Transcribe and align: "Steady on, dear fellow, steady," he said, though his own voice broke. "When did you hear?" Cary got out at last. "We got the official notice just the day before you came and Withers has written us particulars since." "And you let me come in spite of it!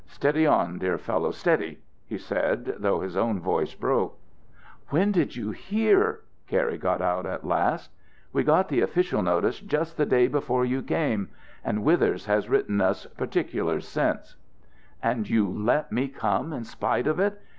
"Steady 0.07 0.47
on, 0.47 0.79
dear 0.79 0.97
fellow, 0.97 1.29
steady," 1.29 1.77
he 2.07 2.17
said, 2.17 2.65
though 2.79 3.01
his 3.01 3.15
own 3.15 3.39
voice 3.39 3.75
broke. 3.75 4.17
"When 4.89 5.11
did 5.11 5.35
you 5.35 5.51
hear?" 5.51 6.21
Cary 6.47 6.79
got 6.79 7.03
out 7.03 7.27
at 7.27 7.45
last. 7.45 7.91
"We 8.33 8.43
got 8.43 8.67
the 8.69 8.81
official 8.81 9.21
notice 9.21 9.59
just 9.59 9.97
the 9.97 10.07
day 10.07 10.27
before 10.27 10.65
you 10.65 10.81
came 10.81 11.29
and 11.63 11.83
Withers 11.83 12.25
has 12.25 12.49
written 12.49 12.81
us 12.81 13.05
particulars 13.15 13.87
since." 13.87 14.37
"And 15.03 15.29
you 15.29 15.47
let 15.47 15.91
me 15.91 16.07
come 16.07 16.51
in 16.51 16.63
spite 16.63 17.05
of 17.05 17.19
it! 17.19 17.39